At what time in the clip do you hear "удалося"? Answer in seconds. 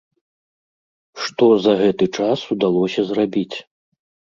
2.57-3.01